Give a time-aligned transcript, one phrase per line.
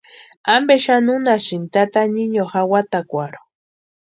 [0.55, 3.41] ¿Ampe xani unhasïni tata niño jawatakwarhu?